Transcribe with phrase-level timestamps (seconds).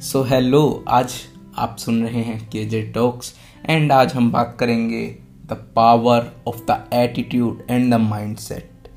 [0.00, 1.12] So hello आज
[1.58, 3.32] आप सुन रहे हैं के जे टॉक्स
[3.66, 5.02] एंड आज हम बात करेंगे
[5.46, 8.88] the power of the attitude and the mindset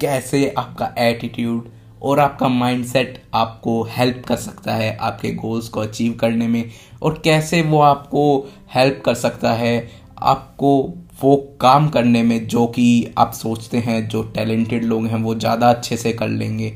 [0.00, 1.68] कैसे आपका एटीट्यूड
[2.02, 6.70] और आपका माइंडसेट आपको हेल्प कर सकता है आपके गोल्स को अचीव करने में,
[7.02, 8.24] और कैसे वो आपको
[8.74, 9.76] हेल्प कर सकता है
[10.18, 10.72] आपको
[11.22, 15.70] वो काम करने में जो कि आप सोचते हैं, जो टैलेंटेड लोग हैं, वो ज़्यादा
[15.70, 16.74] अच्छे से कर लेंगे.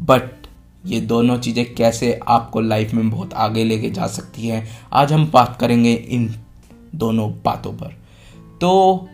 [0.00, 0.39] बट
[0.86, 5.30] ये दोनों चीज़ें कैसे आपको लाइफ में बहुत आगे लेके जा सकती हैं, आज हम
[5.30, 6.28] बात करेंगे इन
[6.94, 7.94] दोनों बातों पर।
[8.60, 9.08] तो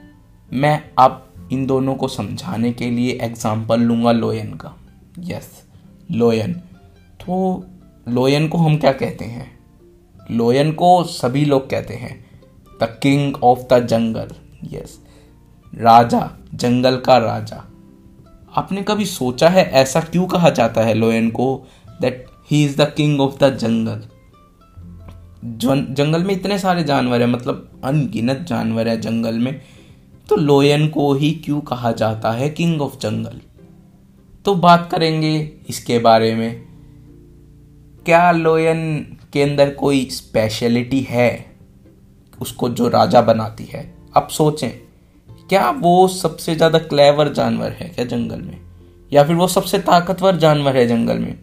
[0.50, 4.74] मैं अब इन दोनों को समझाने के लिए एग्ज़ाम्पल लूँगा लोयन का।
[5.18, 5.50] Yes
[6.10, 6.52] lion.
[7.20, 7.64] तो
[8.08, 9.50] लोयन को हम क्या कहते हैं?
[10.30, 12.14] लोयन को सभी लोग कहते हैं
[12.80, 14.34] the king of the jungle
[14.72, 14.98] yes
[15.72, 17.64] राजा, जंगल का राजा।
[18.56, 21.66] आपने कभी सोचा है ऐसा क्यों कहा जाता है लोयन को?
[22.00, 24.02] That he is the king of the jungle
[25.94, 29.60] जंगल में इतने सारे जानवर हैं मतलब अनगिनत जानवर है जंगल में।
[30.28, 33.40] तो लोयन को ही क्यों कहा जाता है किंग ऑफ़ जंगल
[34.44, 36.62] तो बात करेंगे इसके बारे में।
[38.04, 39.00] क्या लोयन
[39.32, 41.56] के अंदर कोई स्पेशलिटी है?
[42.40, 44.85] उसको जो राजा बनाती है। अब सोचें।
[45.48, 48.60] क्या वो सबसे ज़्यादा क्लेवर जानवर है क्या जंगल में?
[49.12, 51.38] या फिर वो सबसे ताकतवर जानवर है जंगल में?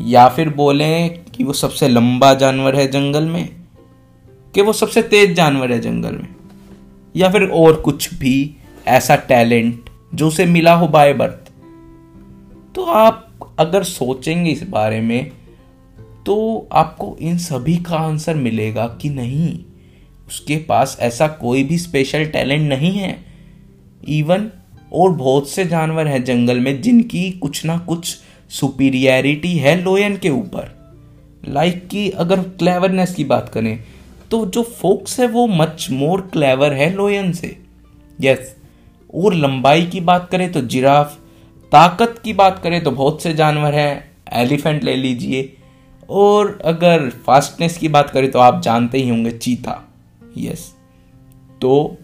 [0.00, 3.48] या फिर बोले कि वो सबसे लंबा जानवर है जंगल में?
[4.54, 6.34] कि वो सबसे तेज जानवर है जंगल में?
[7.16, 11.52] या फिर और कुछ भी ऐसा टैलेंट जो उसे मिला हो बाय बर्थ?
[12.74, 15.30] तो आप अगर सोचेंगे इस बारे में
[16.26, 19.64] तो आपको इन सभी का आंसर मिलेगा कि नहीं।
[20.28, 23.16] उसके पास ऐसा कोई भी स्पेशल टैलेंट नहीं है।
[24.08, 24.50] इवन
[24.92, 28.16] और बहुत से जानवर हैं जंगल में जिनकी कुछ ना कुछ
[28.50, 30.72] सुपीरियरिटी है लोयन के ऊपर।
[31.48, 33.78] लाइक कि अगर क्लेवरनेस की बात करें
[34.30, 37.56] तो जो फोक्स है वो मच मोर क्लेवर है लोयन से।
[38.20, 39.14] Yes yes.
[39.14, 41.14] और लंबाई की बात करें तो जिराफ,
[41.72, 45.52] ताकत की बात करें तो बहुत से जानवर हैं, एलिफेंट ले लीजिए।
[46.10, 49.80] और अगर फास्टनेस की बात करें तो आप जानते ही होंगे चीता।
[50.36, 50.72] यस
[51.60, 51.96] तो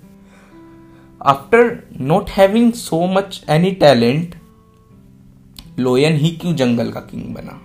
[1.21, 4.35] after not having so much any talent
[5.79, 7.61] lion ही क्यों जंगल का किंग बना?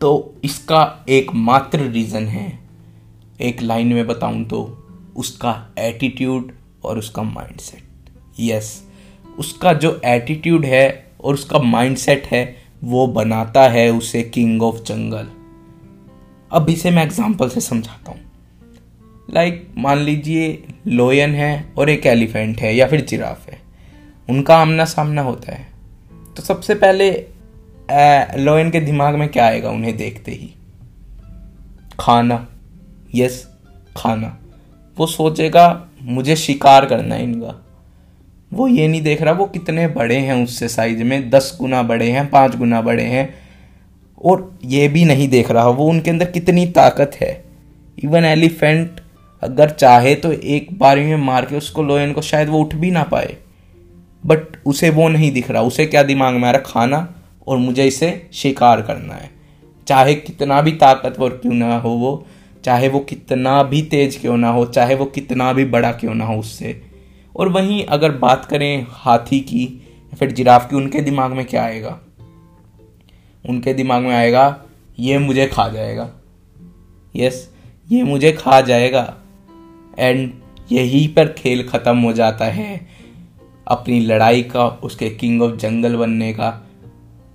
[0.00, 2.58] तो इसका एक मात्र रीजन है,
[3.40, 4.62] एक लाइन में बताऊँ तो
[5.16, 6.52] उसका एटीट्यूड
[6.84, 8.10] और उसका माइंडसेट
[8.40, 8.82] यस
[9.38, 15.28] उसका जो एटीट्यूड है और उसका माइंडसेट है, वो बनाता है उसे किंग ऑफ़ जंगल
[16.50, 18.27] अब इसे मैं एग्जांपल से समझाता हूँ।
[19.28, 23.58] लाइक मान लीजिए लोयन है और एक एलिफेंट है या फिर जिराफ है,
[24.28, 25.66] उनका आमना सामना होता है।
[26.36, 27.10] तो सबसे पहले
[28.38, 30.54] लोयन के दिमाग में क्या आएगा उन्हें देखते ही?
[32.00, 32.46] खाना।
[33.14, 33.48] यस
[33.96, 34.38] खाना।
[34.96, 37.64] वो सोचेगा, मुझे शिकार करना है इनका।
[38.52, 42.10] वो ये नहीं देख रहा, वो कितने बड़े हैं उससे साइज़ में, दस गुना बड़े
[42.10, 43.34] हैं, पाँच गुना बड़े हैं।
[44.24, 47.44] और ये भी नहीं देख रहा, वो उनके अंदर कितनी ताकत है।
[48.04, 49.00] इवन एलिफेंट
[49.42, 52.90] अगर चाहे तो एक बारी में मार के उसको लोयन को शायद वो उठ भी
[52.90, 53.36] ना पाए।
[54.26, 56.62] बट उसे वो नहीं दिख रहा। उसे क्या दिमाग में आ रहा?
[56.66, 57.14] खाना।
[57.48, 59.30] और मुझे इसे शिकार करना है।
[59.86, 62.26] चाहे कितना भी ताकतवर क्यों ना हो वो,
[62.64, 66.24] चाहे वो कितना भी तेज क्यों ना हो, चाहे वो कितना भी बड़ा क्यों ना
[66.24, 66.82] हो उससे।
[67.36, 69.88] और वहीं अगर बात करें हाथी की,
[70.18, 72.00] फिर जिराफ की, उनके दिमाग में क्या आएगा?
[73.48, 74.62] उनके दिमाग में आएगा,
[74.98, 76.10] ये मुझे खा जाएगा।
[77.16, 77.54] यस
[77.92, 79.14] ये मुझे खा जाएगा।
[79.98, 80.32] एंड
[80.72, 82.86] यहीं पर खेल ख़त्म हो जाता है।
[83.68, 86.68] अपनी लड़ाई का, उसके किंग ऑफ़ जंगल बनने का।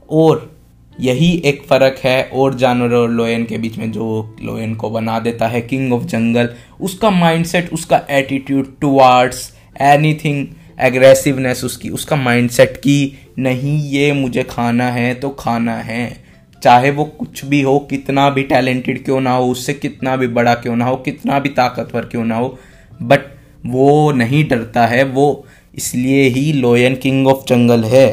[0.09, 0.55] और
[0.99, 5.19] यही एक फ़र्क है, और जानवर और लोयन के बीच में जो लोयन को बना
[5.19, 6.49] देता है, किंग ऑफ़ जंगल।
[6.81, 10.47] उसका माइंडसेट उसका एटीट्यूड टुवार्ड्स एनीथिंग
[10.79, 16.22] एग्रेसिवनेस उसकी, उसका माइंडसेट की नहीं, ये मुझे खाना है तो खाना है।
[16.63, 20.53] चाहे वो कुछ भी हो, कितना भी टैलेंटेड क्यों ना हो, उससे कितना भी बड़ा
[20.55, 22.57] क्यों ना हो, कितना भी ताकतवर क्यों ना हो
[23.01, 23.31] बट
[23.65, 25.45] वो नहीं डरता है, वो
[25.75, 28.07] इसलिए ही लोयन किंग ऑफ़ जंगल है।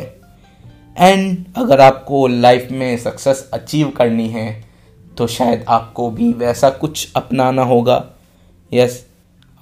[0.97, 4.65] एंड अगर आपको लाइफ में सक्सेस अचीव करनी है
[5.19, 8.05] तो शायद आपको भी वैसा कुछ अपनाना होगा।
[8.73, 9.05] यस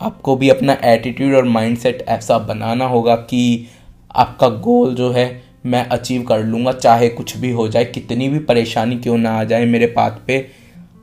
[0.01, 3.69] आपको भी अपना एटीट्यूड और माइंडसेट ऐसा बनाना होगा कि
[4.17, 5.27] आपका गोल जो है
[5.67, 9.45] मैं अचीव कर लूँगा, चाहे कुछ भी हो जाए, कितनी भी परेशानी क्यों ना आ
[9.45, 10.39] जाए मेरे पाथ पे।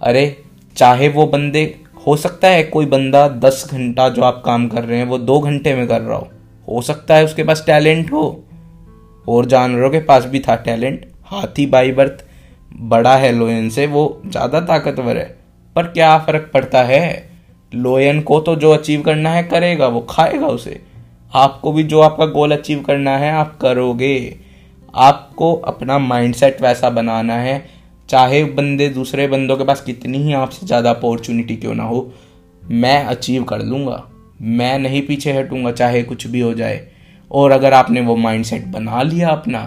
[0.01, 0.37] अरे,
[0.75, 1.63] चाहे वो बंदे,
[2.07, 5.39] हो सकता है कोई बंदा दस घंटा जो आप काम कर रहे हैं, वो दो
[5.39, 6.27] घंटे में कर रहा हो।
[6.67, 8.45] हो सकता है उसके पास टैलेंट हो,
[9.27, 12.23] और जानवरों के पास भी था टैलेंट हाथी बाई बर्थ
[12.73, 15.35] बड़ा है लोयन से, वो ज़्यादा ताकतवर है।
[15.75, 17.29] पर क्या फ़र्क पड़ता है?
[17.71, 20.79] लोयन को तो जो अचीव करना है करेगा, वो खाएगा उसे।
[21.33, 24.39] आपको भी जो आपका गोल अचीव करना है, आप करोगे।
[24.95, 27.65] आपको अपना माइंडसेट वैसा बनाना है,
[28.09, 32.11] चाहे बंदे दूसरे बंदों के पास कितनी ही आपसे ज़्यादा अपॉर्चुनिटी क्यों ना हो,
[32.63, 34.03] मैं अचीव कर लूँगा।
[34.41, 36.87] मैं नहीं पीछे हटूँगा, चाहे कुछ भी हो जाए।
[37.31, 39.63] और अगर आपने वो माइंडसेट बना लिया अपना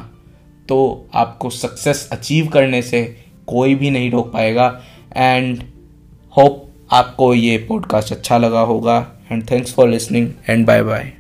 [0.69, 3.03] तो आपको सक्सेस अचीव करने से
[3.47, 4.67] कोई भी नहीं रोक पाएगा।
[5.17, 5.63] एंड
[6.35, 8.99] होप आपको ये पॉडकास्ट अच्छा लगा होगा।
[9.33, 11.13] And thanks for listening and bye bye